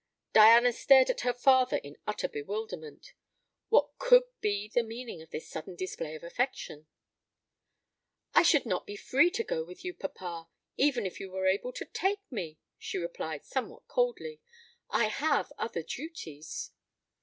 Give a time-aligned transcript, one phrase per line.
[0.33, 3.13] Diana stared at her father in utter bewilderment.
[3.69, 6.87] What could be the meaning of this sudden display of affection?
[8.33, 11.71] "I should not be free to go with you, papa, even if you were able
[11.73, 14.41] to take me," she replied, somewhat coldly;
[14.89, 16.71] "I have other duties."